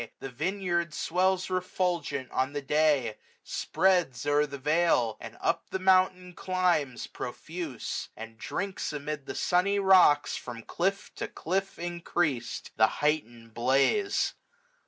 [0.19, 5.69] The vineyard swells refulgent on the day j Spreads o'er the vale j or up
[5.69, 10.35] the mountain climbs, 685 Profuse; and drinks amid the sunny rocks.
[10.35, 14.33] From cliff to cliff increas'd, the heightened blaze.